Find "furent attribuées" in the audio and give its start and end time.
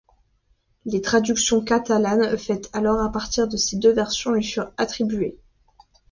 4.43-5.37